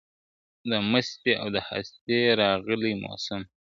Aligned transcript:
دمستئ 0.69 1.33
و 1.43 1.47
د 1.55 1.57
هستۍ 1.67 2.21
راغئ 2.39 2.91
موسم 3.03 3.41